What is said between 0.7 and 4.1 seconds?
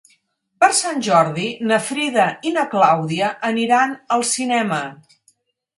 Sant Jordi na Frida i na Clàudia aniran